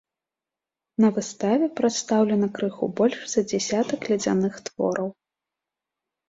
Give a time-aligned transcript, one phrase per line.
[1.03, 5.13] На выставе прадстаўлена крыху больш за дзясятак ледзяных твораў.